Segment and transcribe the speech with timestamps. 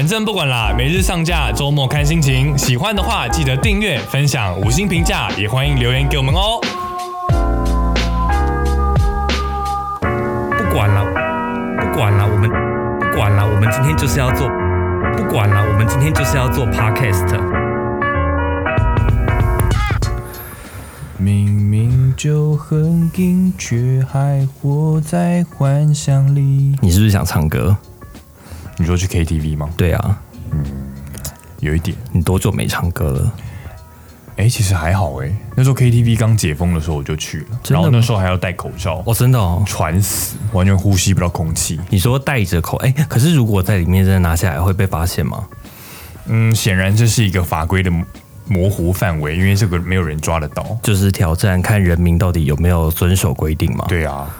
[0.00, 2.56] 反正不管啦，每日上架，周末看心情。
[2.56, 6.58] 喜欢的话记得订阅、分享、五星评价，也欢迎留言给我们哦。
[10.00, 11.04] 不管了，
[11.82, 14.48] 不管了，我们不管了，我们今天就是要做，
[15.18, 17.38] 不管了，我们今天就是要做 podcast。
[21.18, 26.74] 明明就很近，却还活在幻想里。
[26.80, 27.76] 你是不是想唱歌？
[28.80, 29.68] 你说去 KTV 吗？
[29.76, 30.18] 对啊，
[30.52, 30.64] 嗯
[31.60, 31.94] 有一点。
[32.10, 33.32] 你多久没唱歌了？
[34.36, 39.62] 哎、其实还好哎、那时候 KTV 刚解封的时候我就去了，然后那时候还要戴口罩，哦，真的哦。
[39.66, 41.78] 喘死，完全呼吸不到空气。
[41.90, 45.44] 你说戴着口，哎、可是如果在里面真的拿下来，会被发现吗？
[46.24, 47.92] 嗯，显然这是一个法规的
[48.46, 50.64] 模糊范围，因为这个没有人抓得到。
[50.82, 54.34] 就是挑战看人民到底有没有遵守规定嘛。，对啊，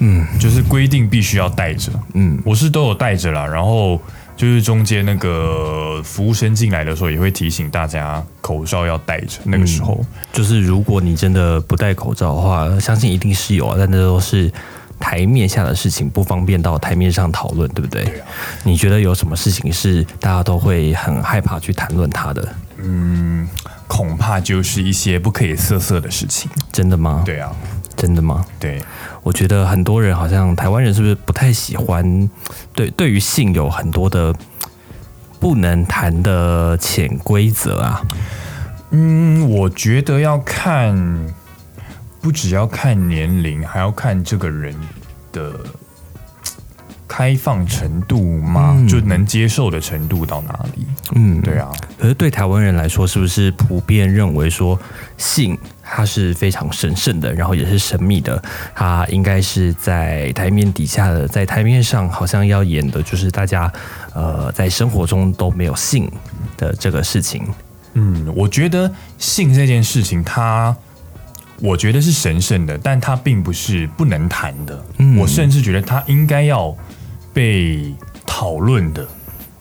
[0.00, 3.46] 嗯，就是规定必须要带着，嗯，我是都有带着啦。
[3.46, 4.00] 然后
[4.36, 9.38] 就是中间那个服务生进来的时候，也会提醒大家口罩要戴着。
[9.44, 14.50] 那个时候，就是如果你真的不戴口罩的话，相信一定是有啊，但那都是
[14.98, 18.02] 台面下的事情，不方便到台面上讨论，对不对？
[18.04, 18.26] 对啊
[18.64, 22.48] 你觉得有什么事情是大家都会很害怕去谈论它的？
[22.82, 23.46] 嗯
[23.86, 26.50] 恐怕就是一些不可以色色的事情。
[26.72, 27.52] 真的吗？，对啊，
[27.96, 28.44] 真的吗？
[28.58, 28.82] 对，
[29.22, 32.28] 我觉得很多人好像台湾人是不是不太喜欢
[32.74, 34.34] 对对于性有很多的
[35.38, 38.00] 不能谈的潜规则啊？
[38.90, 41.26] 嗯，我觉得要看，
[42.20, 44.74] 不只要看年龄，还要看这个人
[45.32, 45.52] 的
[47.06, 48.74] 开放程度吗？
[48.76, 50.86] 嗯就能接受的程度到哪里？
[51.14, 54.78] 嗯，对啊，可是对台湾人来说，是不是普遍认为说
[55.16, 55.56] 性
[55.92, 58.40] 它是非常神圣的，然后也是神秘的？
[58.74, 63.70] 它应该是在台面底下的，在台面上好像要演的就是大家
[64.14, 66.10] 呃在生活中都没有性
[66.56, 67.42] 的这个事情。
[67.94, 70.74] 嗯，我觉得性这件事情，它
[71.60, 74.84] 我觉得是神圣的，但它并不是不能谈的。
[74.98, 76.74] 嗯我甚至觉得它应该要
[77.32, 77.92] 被
[78.24, 79.06] 讨论的。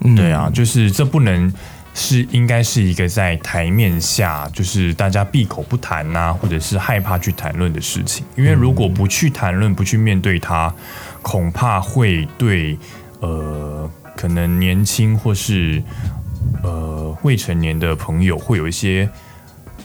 [0.02, 1.52] 嗯对啊，就是这不能
[1.94, 8.26] 是应该是一个在台面下，就是大家闭口不谈呐、或者是害怕去谈论的事情。
[8.36, 10.74] 因为如果不去谈论，不去面对它，
[11.22, 12.78] 恐怕会对
[13.20, 15.84] 呃可能年轻或是
[16.64, 19.10] 呃未成年的朋友会有一些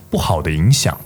[0.08, 0.96] 不好的影响。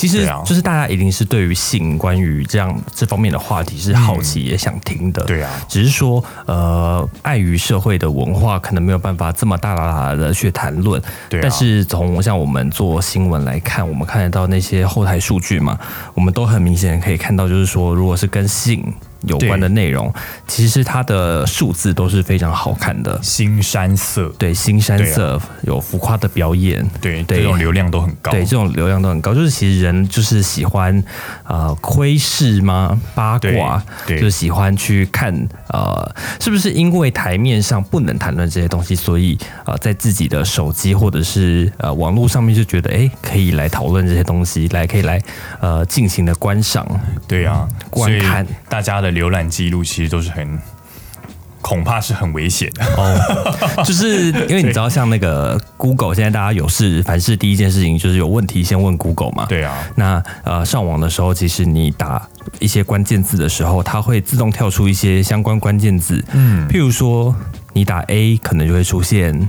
[0.00, 5.50] 其实就是大家一定是对于性关于这样这方面的话题是好奇也想听的，对啊。
[5.68, 10.98] 只是说呃，碍于社会的文化，可能没有办法这么大啦啦的去谈论。
[11.28, 11.42] 对啊。
[11.42, 15.78] 但是从像我们做新闻来看，我们看得到那些后台数据嘛，
[16.14, 18.82] 我们都很明显可以看到，就是说，如果是跟性
[19.22, 20.12] 有关的内容，
[20.46, 23.18] 其实它的数字都是非常好看的。
[23.22, 28.30] 新山色，对，新山色、有浮夸的表演，对，对这种流量都很高。
[28.30, 31.02] 对，这种流量都很高，就是其实人就是喜欢
[31.44, 33.00] 呃窥视吗？
[33.14, 35.34] 八卦，对对就是喜欢去看
[35.68, 45.20] 呃，是不是因为台面上不能谈论这些东西，所以呃，在自己的手机或者是呃网络上面就觉得哎，可以来讨论这些东西，来可以来
[45.60, 46.86] 呃尽情的观赏。
[47.28, 50.58] 对啊，观看大家的浏览记录其实都是很，
[51.60, 52.84] 恐怕是很危险的。
[52.96, 59.46] 哦， 就是因为你知道，像那个 Google，现在大家有事凡事第一件事情就是有问题先问 Google 嘛。
[59.46, 62.26] 对啊，那呃，上网的时候，其实你打
[62.58, 66.24] 一些关键字的时候，它会自动跳出一些相关关键字。
[66.32, 67.34] 嗯譬如说
[67.72, 69.48] 你打 A，可能就会出现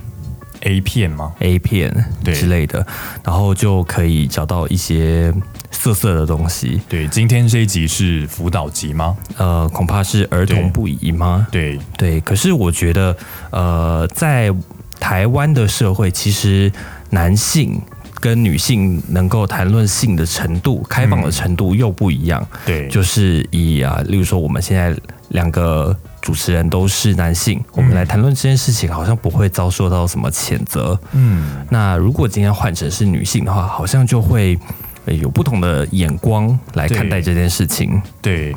[0.61, 2.85] ，A 片吗？A 片对之类的，
[3.23, 5.33] 然后就可以找到一些
[5.71, 6.81] 色色的东西。
[6.87, 9.17] 对，今天这一集是辅导集吗？
[9.37, 11.47] 呃，恐怕是儿童不宜吗？
[11.51, 13.15] 对，对，可是我觉得，
[13.49, 14.53] 呃，在
[14.99, 16.71] 台湾的社会，其实
[17.09, 17.81] 男性
[18.19, 22.45] 跟女性能够谈论性的程度、开放的程度又不一样。
[22.65, 24.95] 对，就是以啊，例如说我们现在
[25.29, 30.99] 两个主持人都是男性，我们来谈论这件事情，好像不会遭受到什么谴责。
[31.13, 38.01] 嗯，那如果今天换成是女性的话，好像就会呃有不同的眼光来看待这件事情。
[38.21, 38.55] 对。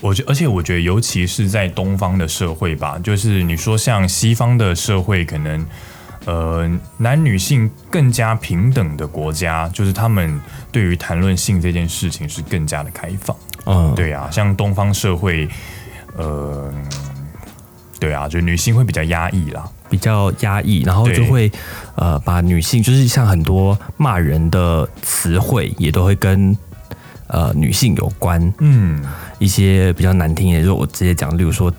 [0.00, 5.66] 我觉，而且我觉得，尤其是在东方的社会吧，就是你说像西方的社会，可能
[6.24, 13.36] 呃男女性更加平等的国家，就是他们对于谈论性这件事情是更加的开放。
[13.66, 15.48] 嗯，对啊，像东方社会，
[16.16, 16.72] 呃，
[17.98, 19.64] 对啊，就女性会比较压抑啦。
[19.90, 21.50] 比较压抑，然后就会
[21.94, 26.54] 呃把女性，就是像很多骂人的词汇，也都会跟
[27.28, 28.52] 呃女性有关。
[28.58, 29.02] 嗯，
[29.38, 31.72] 一些比较难听的，就是我直接讲，例如说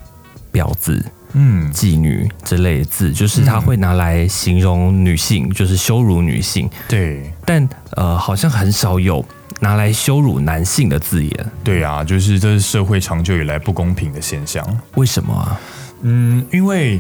[0.51, 6.67] 婊子，嗯，妓女之类的字，就是他会拿来形容女性，就是羞辱女性。
[6.87, 9.23] 对，但呃，好像很少有
[9.59, 11.51] 拿来羞辱男性的字眼。
[11.63, 14.65] 对啊，就是这是社会长久以来不公平的现象。
[14.95, 15.61] 为什么啊？
[16.01, 16.99] 嗯，因为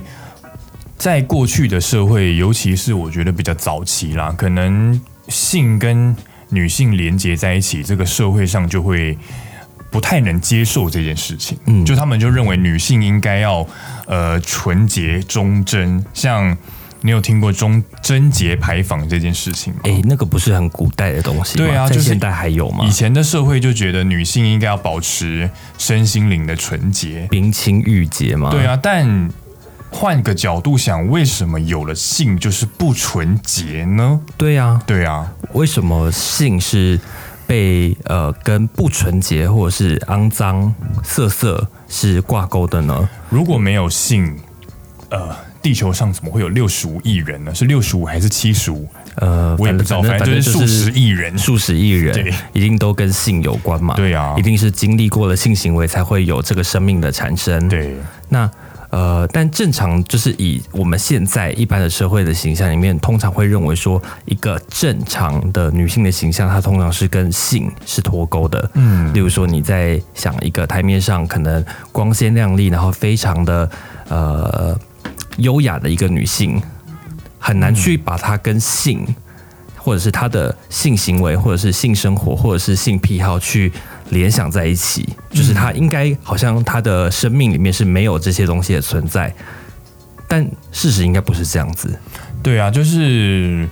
[0.97, 6.15] 在过去的社会，尤其是我觉得比较早期啦，可能性跟
[6.49, 9.17] 女性连接在一起，这个社会上就会
[9.89, 11.57] 不太能接受这件事情。
[11.65, 13.65] 嗯，就他们就认为女性应该要
[14.07, 16.03] 呃纯洁忠贞。
[16.13, 16.57] 像
[17.01, 19.79] 你有听过忠贞节牌坊这件事情吗？
[19.83, 22.85] 哎，那个不是很古代的东西对啊，就现代还有吗？
[22.85, 28.49] 以前的社会就觉得女性应该要保持身心灵的纯洁，冰清玉洁嘛。
[28.51, 29.29] 对啊，但。
[29.91, 34.21] 换个角度想，为什么有了性就是不纯洁呢？
[34.37, 36.99] 对啊，对啊，为什么性是
[37.47, 40.71] 被呃跟不纯洁或者是肮脏、
[41.03, 43.09] 色色是挂钩的呢？
[43.29, 44.37] 如果没有性，
[45.09, 47.53] 呃，地球上怎么会有六十五亿人呢？
[47.53, 48.87] 是六十五还是七十五？
[49.15, 53.95] 呃，我也不知道，反正就是数十亿人，数十亿人，对，一定都跟性有关嘛？
[53.95, 57.67] 对啊，一定是经历过了性行为才会有这个生命的产生。
[57.67, 57.95] 对，
[58.29, 58.49] 那。
[58.91, 68.71] 呃，但正常就是以我们现在一般的社会的形象里面，通常会认为说，一个正常的女性的形象，它通常是跟性是脱钩的。
[68.73, 73.69] 嗯，例如说你在想一个台面上可能光鲜亮丽，然后非常的
[74.07, 74.75] 呃
[75.39, 76.61] 优雅的一个女性，
[77.37, 79.15] 很难去把她跟性，
[79.75, 83.71] 或者是她的性行为，或者是性生活，或者是性癖好去。
[84.09, 89.31] 联想在一起，就是她应该好像她的生命里面是没有这些东西的存在，
[90.27, 91.95] 但事实应该不是这样子。
[92.41, 93.69] 对啊，就是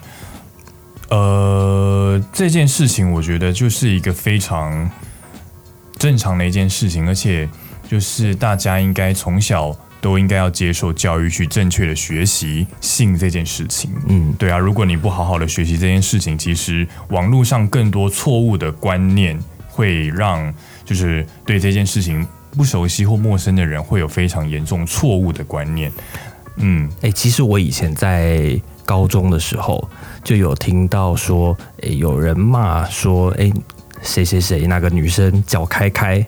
[1.10, 4.88] 呃，这件事情我觉得就是一个非常
[5.98, 7.50] 正常的一件事情，而且
[7.90, 13.92] 就是大家应该从小都应该要接受教育，去正确的学习性这件事情。
[14.08, 19.38] 嗯，对啊，如果你不好好的学习这件事情，其实网络上更多错误的观念。
[19.70, 20.52] 会让
[20.84, 25.92] 就是对这件事情不熟悉或陌生的人会有非常严重错误的观念。
[26.56, 29.88] 嗯，哎，其实我以前在高中的时候
[30.24, 33.54] 就有听到说，哎，有人骂说，哎，
[34.02, 36.26] 谁谁谁那个女生脚开开。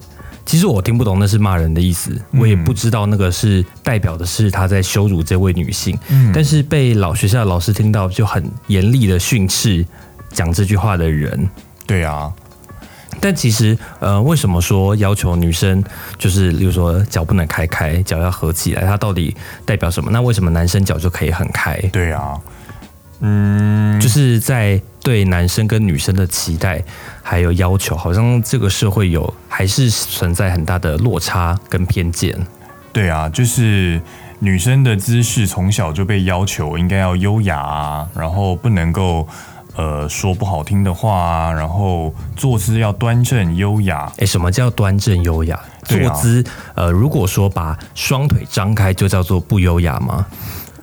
[0.50, 5.96] 其实我听不懂那是骂人的意思，我也不知道那个是代表的是他在羞辱这位女性。
[6.08, 9.86] 嗯，但是被老学校的老师听到就很严厉的训斥
[10.30, 11.48] 讲这句话的人。
[11.86, 12.32] 对啊。
[13.20, 15.84] 但其实，呃，为什么说要求女生
[16.18, 20.10] 就是，例如说脚不能开开，脚要合起来，它到底代表什么？
[20.10, 21.76] 那为什么男生脚就可以很开？
[21.92, 22.36] 对啊，
[23.20, 26.82] 嗯，就是在对男生跟女生的期待
[27.22, 32.36] 还有要求，好像这个社会有还是存在很大的落差跟偏见。
[32.92, 34.00] 对啊，就是
[34.38, 39.26] 女生的姿势从小就被要求应该要优雅啊，然后不能够。
[39.76, 44.12] 呃，说不好听的话，啊然后坐姿要端正优雅。
[44.18, 45.58] 哎，什么叫端正优雅？
[45.84, 46.44] 坐姿，
[46.74, 50.26] 呃，如果说把双腿张开，就叫做不优雅吗？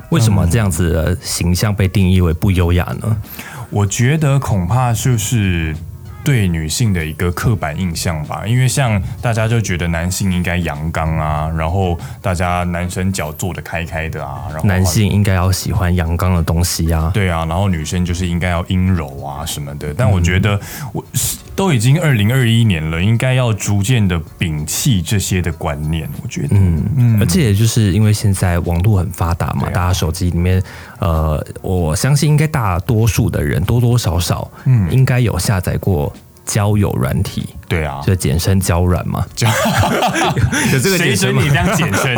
[0.10, 3.18] 为什么这样子的形象被定义为不优雅呢？
[3.70, 5.76] 我觉得恐怕就是。
[6.28, 19.94] 对女性的一个刻板印象吧，因为像大家就觉得男性应该阳刚啊，然后大家男生脚做的开开的啊，然后男性应该要喜欢阳刚的东西啊，对啊，然后女生就是应该要阴柔啊什么的。
[19.94, 20.60] 但我觉得
[20.92, 21.02] 我
[21.58, 26.08] 都已经二零二一年了，应该要逐渐的摒弃这些的观念。
[26.22, 30.62] 我觉得，嗯嗯，而且就是因为现在网络很发达嘛，大家手机里面，
[31.00, 36.14] 呃，我相信应该大多数的人多多少少，嗯，应该有下载过。
[36.48, 39.24] 交友软体，对啊，就简称交软嘛。
[40.74, 42.16] 有这个简称你这样简称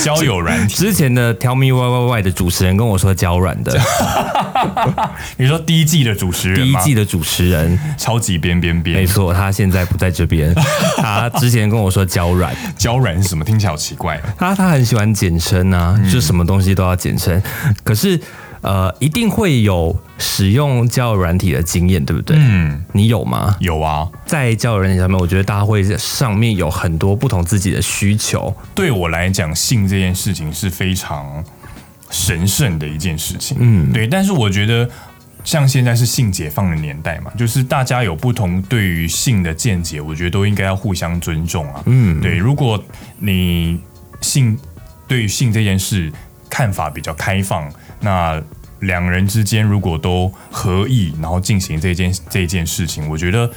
[0.00, 0.74] 交友软体。
[0.74, 3.78] 之前的 Tell Me Why Why Why 的主持人跟我说交软的。
[5.36, 10.54] 你说第一季的主持人，第一季的主持人超级边边边，没错，他现在不在这边。
[10.96, 13.44] 他之前跟我说交软，交软是什么？
[13.44, 14.20] 听起来好奇怪。
[14.38, 17.42] 他他很喜欢简称啊，就什么东西都要简称。
[17.82, 18.20] 可是。
[18.64, 22.34] 呃，一定会有使用交友软体的经验，对不对？
[22.40, 23.54] 嗯，你有吗？
[23.60, 28.56] 有啊，在交友软体上面，我觉得大家会在上面有很多不同自己的需求。
[28.74, 31.44] 对我来讲，性这件事情是非常
[32.08, 33.58] 神圣的一件事情。
[33.60, 34.08] 嗯，对。
[34.08, 34.88] 但是我觉得，
[35.44, 41.82] 像现在是性解放的年代嘛，就是大家有不同对于性的见解，我觉得都应该要互相尊重啊。
[41.84, 42.38] 嗯，对。
[42.38, 42.82] 如果
[43.18, 43.78] 你
[44.22, 44.58] 性
[45.06, 46.10] 对于性这件事
[46.48, 47.70] 看法比较开放。
[48.00, 48.42] 那
[48.86, 53.50] 两人之间如果都合意，然后进行这件这件事情，我觉得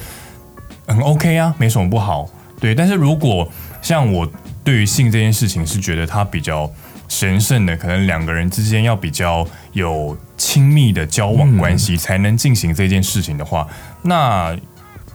[0.86, 2.28] 很 OK 啊，没什么不好。
[2.60, 4.30] 对，但是如果像我
[4.64, 6.70] 对于性这件事情是觉得它比较
[7.08, 13.66] 神圣的，可能两个人之间要比较有亲密的交往关系才能进行这件事情的话，
[14.02, 14.56] 那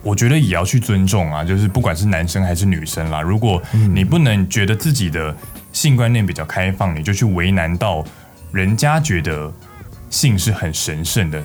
[0.01, 3.61] 我觉得也要去尊重啊，就是不管是男生还是女生啦，如果
[3.93, 5.35] 你不能觉得自己的
[5.71, 8.03] 性观念比较开放，你就去为难到
[8.51, 9.51] 人家觉得
[10.13, 11.41] 性是很神圣的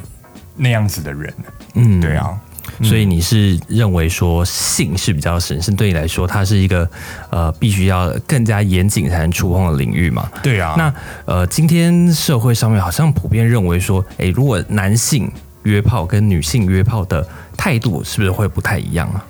[0.55, 1.35] 那样子的人，
[1.75, 2.39] 嗯，对啊。
[2.83, 6.89] 所以你是认为说性是比较神圣，对你来说，它是一个
[7.31, 10.31] 呃必须要更加严谨才能触碰的领域嘛？
[10.43, 10.75] 对啊。
[10.77, 10.95] 那
[11.25, 15.33] 呃，今天社会上面好像普遍认为说，哎，如果男性
[15.63, 19.25] 约炮跟女性约炮的态度是不是会不太一样啊？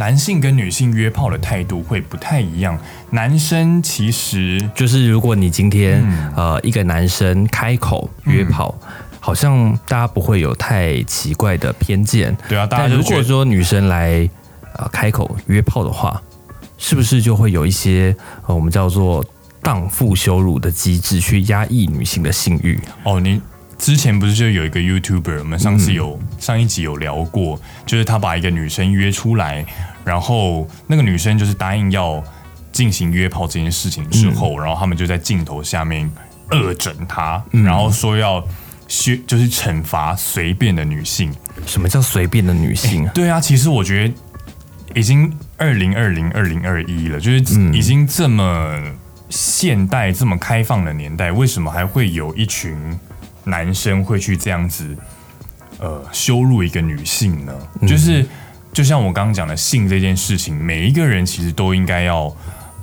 [0.00, 2.78] 男性跟女性约炮的态度会不太一样。
[3.10, 6.02] 男生其实就是如果你今天
[6.34, 8.74] 呃一个男生开口约炮。
[9.22, 12.66] 好像大家不会有太奇怪的偏见，对啊。
[12.68, 14.26] 但如果说女生来
[14.78, 16.18] 呃开口约炮的话，
[16.78, 18.16] 是不是就会有一些
[18.46, 19.22] 呃我们叫做
[19.62, 22.80] 荡妇羞辱的机制去压抑女性的性欲？
[23.04, 23.38] 哦，你
[23.76, 29.66] 之前不是就有一个 YouTuber，我们上次有上一集有聊过，就是他把一个女生约出来，
[30.04, 32.22] 然后那个女生就是答应要
[32.72, 36.10] 进行约炮这件事情之后，然后他们就在镜头下面
[36.50, 38.44] 恶整她，然后说要。
[38.90, 41.32] 削就是惩罚随便的女性。
[41.64, 43.12] 什么叫随便的女性啊？
[43.14, 44.14] 对啊，其实我觉得
[44.96, 47.38] 已经二零二零二零二一了，就是
[47.72, 48.76] 已经这么
[49.28, 52.76] 现代、这么开放的年代，为什么还会有一群
[53.44, 54.96] 男生会去这样子
[55.78, 57.52] 呃羞辱一个女性呢？
[57.86, 58.26] 就是
[58.72, 62.34] 就像我刚刚讲的性这件事情，每一个人其实都应该要。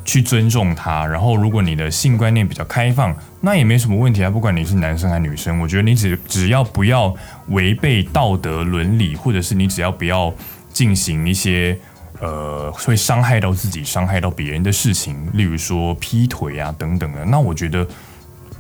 [0.10, 4.30] 去尊重他，然后如果你的性观念比较开放，那也没什么问题啊。
[4.30, 7.14] 不管你是男生还是女生，我觉得你只只要不要
[7.50, 10.34] 违背道德伦理，或者是你只要不要
[10.72, 11.78] 进行一些
[12.22, 17.86] 呃会伤害到自己、伤害到别人的事情，例如说劈腿啊等等的，那我觉得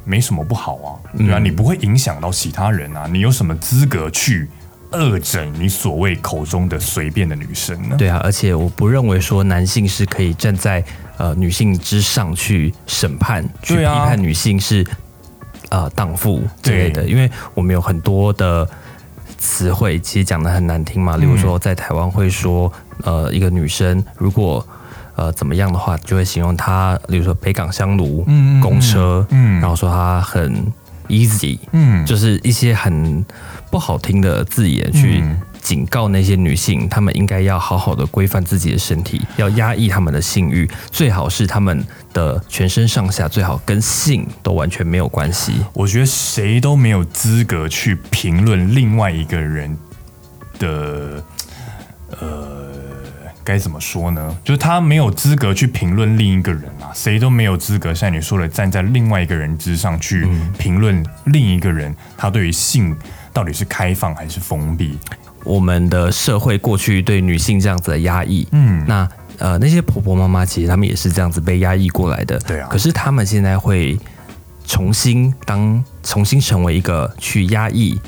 [0.03, 4.49] 没什么不好啊，对啊，你不会影响到其他人啊，你有什么资格去？
[4.91, 7.95] 恶整你所谓口中的随便的女生呢？
[7.97, 10.83] 对啊，而且我不认为说男性是可以站在
[11.17, 14.85] 呃女性之上去审判、去批判女性是
[15.69, 18.67] 呃荡妇之类的，因为我们有很多的
[19.37, 21.17] 词汇其实讲的很难听嘛。
[21.17, 22.71] 例如说，在台湾会说
[23.03, 24.65] 呃一个女生如果
[25.15, 28.23] 呃怎么样的话，就会形容她，例如说北港香炉、
[28.61, 30.71] 公车，嗯，然后说她很
[31.09, 33.25] easy，嗯，就是一些很。
[33.69, 35.23] 不好听的字眼去
[35.61, 45.53] 警告那些女性，她们应该要好好的规范自己的身体，要压抑她们的性欲，最好是她们的全身上下最好跟性都完全没有关系。
[45.73, 49.77] 我觉得谁都没有资格去评论另外一个人
[50.57, 51.21] 的，
[52.21, 52.71] 呃，
[53.43, 54.37] 该怎么说呢？
[54.45, 60.25] 就是他没有资格去评论另一个人啊，谁都没有资格像你说的站在另外一个人之上去
[60.57, 62.95] 评论另一个人，他对于性。
[63.37, 64.97] 到底是开放还是封闭？
[65.43, 72.67] 我们的社会过去对女性这样子的压抑，嗯，那呃那些婆婆妈妈其实他们也是这样子被压抑过来的，对啊。
[72.67, 73.95] 可是他们现在会
[74.65, 78.01] 重新当重新成为一个去压抑。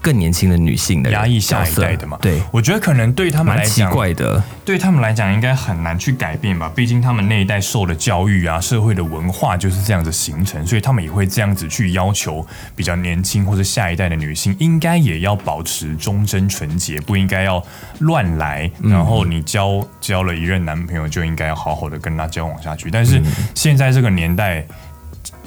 [0.00, 2.18] 更年轻的女性的压抑下一代的嘛？
[2.22, 6.70] 对，我觉得可能对他们来讲，奇怪的，对他们来讲应该很难去改变吧。
[6.74, 17.62] 毕竟他们那一代受的教育啊，社会的文化就是这样子形成，所以他们也会这样子去要求比较年轻或者下一代的女性，应该也要保持忠贞纯洁，不应该要
[17.98, 18.70] 乱来。
[18.82, 22.90] 然后你交交了一任男朋友，就应该要好好的跟他交往下去。
[22.90, 23.22] 但是
[23.54, 24.64] 现在这个年代。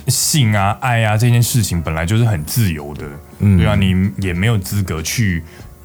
[0.07, 3.05] 性啊、爱啊这件事情本来就是很自由的，
[3.39, 5.43] 嗯对啊，你也没有资格去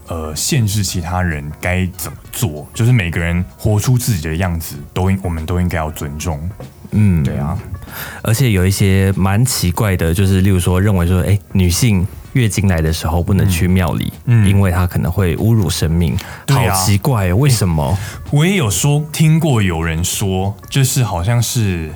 [0.08, 6.38] 呃限制其他人该怎么做，就是每个人活出自己的样子，都应我们都应该要尊重。
[6.90, 7.56] 嗯，对啊，
[8.22, 16.14] 而且有一些蛮奇怪的，就是例如说认为说，哎，女性月经来的时候不能去庙里，嗯，因为她可能会侮辱生命，
[16.48, 17.96] 好奇怪，为什么？
[18.30, 21.90] 我也有说听过有人说，就是好像是。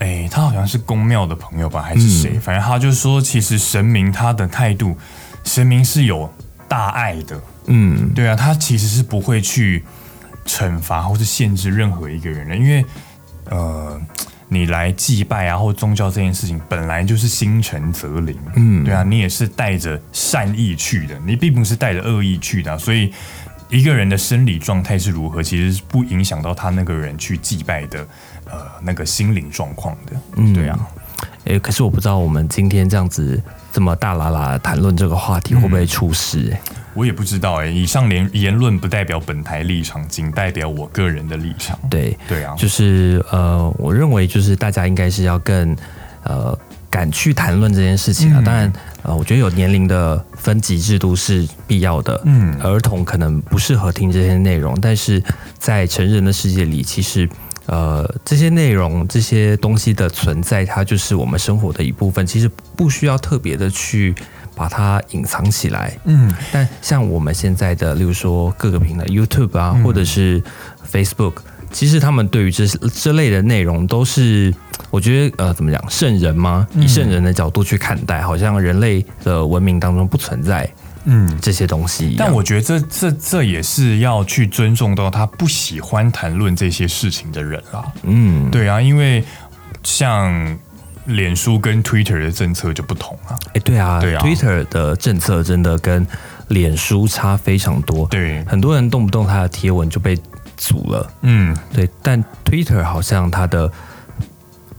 [0.00, 2.38] 哎，他好像是公庙的朋友吧，还是谁？
[2.38, 4.96] 反正他就说，其实神明他的态度，
[5.44, 6.32] 神明是有
[6.66, 7.40] 大爱的。
[7.66, 9.84] 嗯，对啊，他其实是不会去
[10.46, 12.84] 惩罚或是限制任何一个人的，因为
[13.50, 14.00] 呃，
[14.48, 18.36] 你来祭拜啊，或宗教这件事情本来就是心诚则灵。
[18.56, 23.12] 嗯，对啊，你也是带着善意去的，你并不是带着恶意去的，所以
[23.68, 28.08] 一个人的生理状态是如何，其实是不影响到他那个人去祭拜的。
[28.50, 30.78] 呃，那个心灵状况的，嗯，对啊，
[31.44, 33.40] 诶，可是我不知道我们今天这样子
[33.72, 36.60] 这么大啦啦谈论这个话题会不会出事、诶
[36.92, 41.78] 我也不知道哎、以上言言论不代表本台立场，仅代表我个人的立场。
[41.88, 45.76] 对，对啊，就是呃，我认为就是大家应该是要更
[46.24, 46.58] 呃
[46.90, 48.40] 敢去谈论这件事情啊。
[48.40, 52.20] 嗯当然，呃，我觉得有年龄的分级制度是必要的。
[52.24, 55.22] 嗯儿童可能不适合听这些内容，但是
[55.58, 57.28] 在成人的世界里，其实。
[57.70, 62.26] 呃，这些内容、这些东西的存在，它就是我们生活的一部分。
[62.26, 64.12] 其实不需要特别的去
[64.56, 65.96] 把它隐藏起来。
[66.04, 70.42] 嗯，但像我们现在的，例如说各个平台 YouTube 啊，嗯或者是
[70.90, 71.34] Facebook，
[71.70, 74.52] 其实他们对于这这类的内容都是，
[74.90, 76.66] 我觉得呃，怎么讲，圣人吗？
[76.74, 80.68] 嗯以圣人的角度去看待，好像人类的文明当中不存在
[81.04, 82.14] 嗯，这些东西。
[82.18, 87.84] 但我觉得这这这也是要去尊重到他不喜欢谈论这些事情的人啦。
[88.02, 89.24] 嗯，对啊，因为
[89.82, 90.58] 像
[91.06, 93.38] 脸书跟 Twitter 的政策就不同啊。
[93.54, 96.06] 哎，对啊，对啊 t w i t t e r 的政策真的跟
[96.48, 98.06] 脸书差非常多。
[98.08, 100.18] 对，很多人动不动他的贴文就被
[100.56, 101.12] 阻了。
[101.22, 103.70] 嗯，对，但 Twitter 好像它的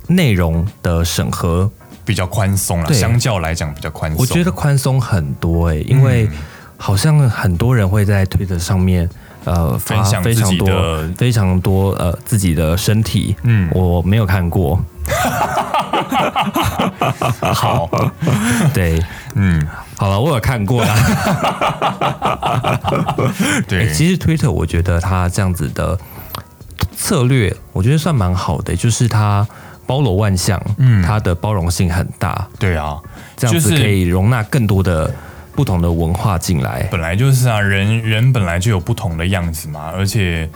[0.08, 1.72] 内容的审核
[2.06, 4.20] 比较宽松了，相较来讲比较宽松。
[4.20, 6.32] 我觉得宽松很多诶、因为嗯
[6.78, 9.08] 好像很多人会在推特上面
[9.44, 13.70] 呃分享非常多的非常多呃自己的身体，嗯。
[13.72, 14.84] 我没有看过，
[17.54, 17.88] 好，
[18.74, 19.00] 对，
[19.36, 19.62] 嗯，
[19.96, 20.96] 好了，我有看过啦。
[23.68, 25.96] 对，欸其实 Twitter 我觉得它这样子的
[26.98, 29.48] 策略，我觉得算蛮好的，就是它
[29.92, 32.98] 包罗万象，嗯它的包容性很大，对啊，
[33.36, 35.14] 这样子就是可以容纳更多的
[35.54, 36.88] 不同的文化进来。
[36.90, 40.50] 本来就是啊，人人本来就有不同的样子嘛，而且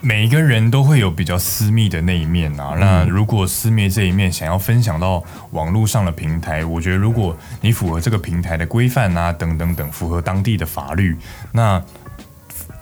[0.00, 2.76] 每一个人都会有比较私密的那一面嗯啊。
[2.76, 5.22] 那如果私密这一面想要分享到
[5.52, 11.16] 网络上的平台，我觉得如果你符合这个平台的规范啊，等等等，符合当地的法律，
[11.52, 11.80] 那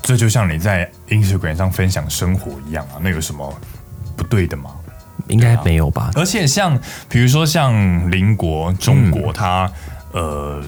[0.00, 3.54] 这就像你在 Instagram 上分享生活一样啊，那有什么
[4.16, 4.70] 不对的吗？
[5.28, 6.10] 应该没有吧？
[6.14, 9.70] 而且像比如说像邻国中国，它、
[10.12, 10.62] 呃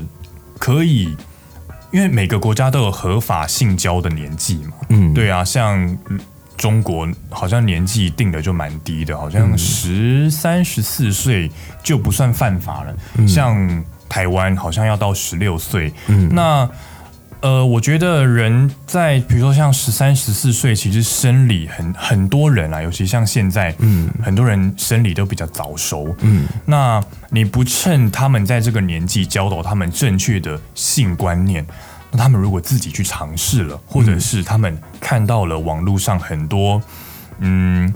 [0.58, 1.16] 可以，
[1.90, 6.18] 因为每个国家都有合法性交的年纪嘛，嗯，对啊，像嗯
[6.56, 11.50] 中国好像年纪定的就蛮低的，好像十三十四岁
[11.82, 16.28] 就不算犯法了，像台湾好像要到十六岁，嗯。
[16.32, 16.68] 那。
[17.44, 26.16] 呃，我觉得人在比如说像十三、十四岁，其实生理很很多人啊，尤其像现在，嗯很多人生理都比较早熟。
[26.22, 31.62] 嗯那你不趁他们在这个年纪教导他们正确的性观念，
[32.10, 36.80] 那他们如果自己去尝试了，或者是他们看到了网络上很多，
[37.40, 37.92] 嗯，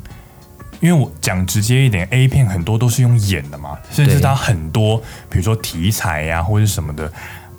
[0.81, 4.99] 因为我讲直接一点，A 片很多都是用演的嘛，甚至对它很多，
[5.31, 7.11] 比如说题材呀、或者是什么的。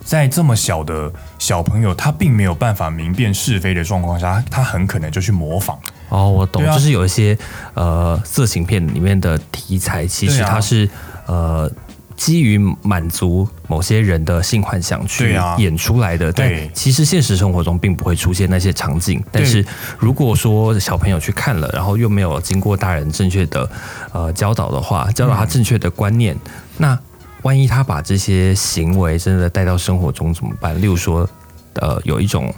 [0.10, 5.78] 在这么小的小朋友，他并没有办法明辨是非的状况下，他他很可能就去模仿。
[6.10, 6.74] 哦，我懂，啊。
[6.74, 7.38] 就是有一些
[7.76, 10.90] 呃色情片里面的题材，其实它是、
[11.28, 11.72] 呃
[12.18, 16.70] 基于满足某些人的性幻想去演出来的，但对。
[16.74, 19.24] 其实现实生活中并不会出现那些场景。
[19.32, 19.66] 但是
[19.98, 23.70] 如果说小朋友去看了，然后又没有经过大人正确的
[24.12, 26.36] 呃教导的话，教导他正确的观念，
[26.78, 27.00] 那
[27.44, 30.80] 万一他把这些行为真的带到生活中怎么办？
[30.82, 31.28] 例如说，
[31.76, 32.54] 呃，有一种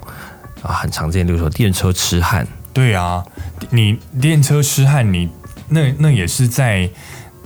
[0.60, 2.46] 啊很常见，例如说电车痴汉。
[2.72, 3.24] 对啊，
[3.70, 5.30] 你电车痴汉，你
[5.68, 6.90] 那那也是在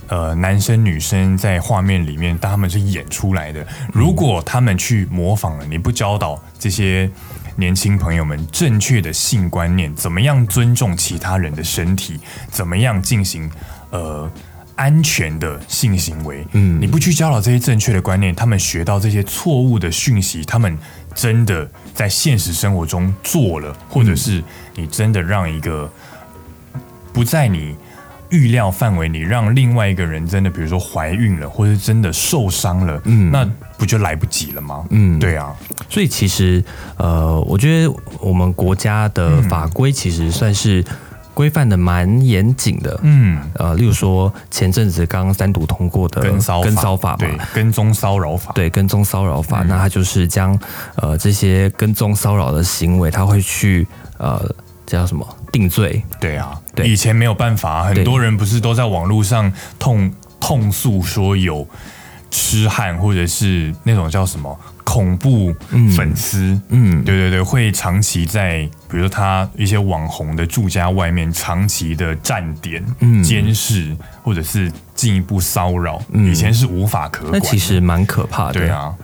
[0.09, 3.67] 呃男生女生在画面里面，但他们是演出来的。
[3.93, 7.11] 如果他们去模仿了，你不教导这些
[7.57, 12.19] 年轻朋友们正确的性观念，怎么样尊重其他人的身体，
[12.51, 13.51] 怎么样进行
[13.91, 14.31] 呃。
[14.77, 16.81] 安全的性行为，嗯。
[16.81, 20.79] 你不去教导这些正确的观念，他们学到这些错误的讯息，他们
[21.15, 24.43] 真的在现实生活中做了，或者是
[24.75, 25.91] 你真的让一个
[27.13, 27.75] 不在你
[28.29, 33.31] 预料范围，你让另外一个人真的，比如说怀孕了，或者真的受伤了，嗯。
[33.31, 34.85] 那不就来不及了吗？
[34.91, 35.19] 嗯。
[35.19, 35.55] 对啊，
[35.89, 36.63] 所以其实，
[36.97, 40.85] 呃，我觉得我们国家的法规其实算是
[41.37, 42.99] 规范的蛮严谨的。
[43.03, 47.17] 嗯，呃，例如说前阵子刚刚三读通过的跟骚跟骚法嘛。
[47.19, 49.69] 对，，跟踪骚扰法，对跟踪骚扰法，嗯。
[49.69, 50.59] 那它就是将
[50.95, 54.51] 呃这些跟踪骚扰的行为，它会去呃
[54.87, 56.03] 叫什么定罪？
[56.19, 56.89] 对啊，对。
[56.89, 61.69] 以前没有办法，很多人不是都在网络上痛痛诉说有
[62.31, 65.53] 痴汉，或者是那种叫什么恐怖
[65.97, 72.83] 粉丝，嗯，对对对，会长期在比如说他一些网红的住家外面长期的站点、
[73.23, 77.33] 监视，或者是进一步骚扰，以前是无法可管。
[77.33, 78.53] 那其实蛮可怕的。
[78.53, 78.95] 对啊，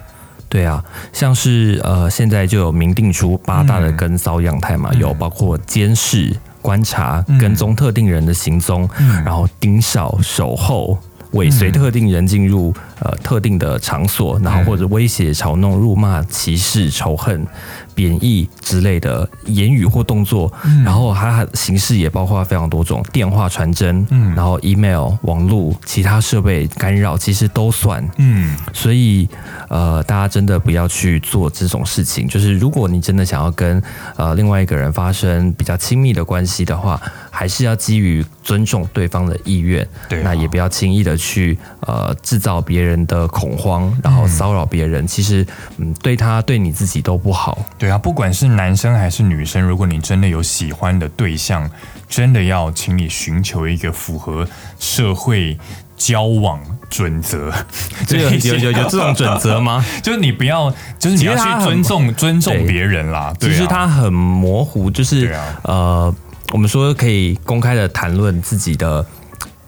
[0.49, 8.89] 对啊，像是呃，现在就有明定出八大的跟骚样态嘛，有包括监视、观察、跟踪特定人的行踪，
[9.25, 10.97] 然后盯梢、守候。
[11.33, 17.47] 尾随特定人进入呃特定的场所，然后或者威胁、嘲弄、辱骂、歧视、仇恨、
[17.95, 20.53] 贬义之类的言语或动作，
[20.85, 29.27] 然后它形式也包括非常多种，电话传真，嗯，然后 email、网络、其他设备干扰，其实都算，嗯，所以
[29.69, 32.29] 呃，大家真的不要去做这种事情。
[32.29, 33.83] 就是如果你真的想要跟
[34.17, 37.01] 呃另外一个人发生比较亲密的关系的话，
[37.31, 41.17] 还是要基于尊重对方的意愿，对，那也不要轻易的。
[41.23, 47.65] 去呃制造别人的恐慌，然后骚扰别人，其实嗯对他对你自己都不好。
[47.83, 51.69] 对啊，不管是男生还是女生，如果你真的有喜欢的对象，
[52.09, 54.47] 真的要请你寻求一个符合
[54.79, 55.59] 社会
[55.97, 57.53] 交往准则。
[58.09, 59.85] 有有有有这种准则吗？
[60.01, 63.35] 就是你不要，就是你要去尊重尊重别人啦。
[63.41, 66.15] 其实它很模糊，就是呃，
[66.53, 69.05] 我们说可以公开的谈论自己的。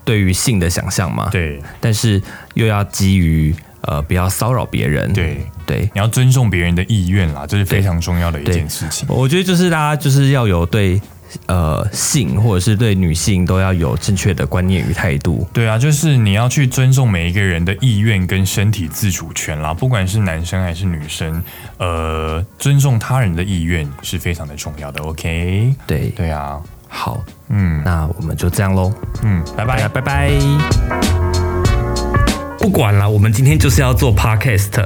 [0.07, 2.23] 对于性的想象嘛，对，但是
[2.53, 9.07] 又要基于呃不要骚扰别人，对对，你要尊重别人的意愿啦，这是非常重要的一件事情。
[9.09, 11.01] 我觉得就是大家就是要有对
[11.47, 15.47] 呃性或者是对女性都要有正确的观念与态度。
[15.53, 21.43] 对啊，就是你要去尊重每一个人的意愿跟身体自主权啦，不管是男生还是女生，
[21.79, 25.03] 呃，尊重他人的意愿是非常的重要的。
[25.03, 26.61] OK，对对啊。
[26.87, 28.93] 好，嗯，那我们就这样喽，
[29.25, 31.34] 嗯，拜拜，拜拜。
[32.65, 34.83] 不管了，我们今天就是要做 podcast。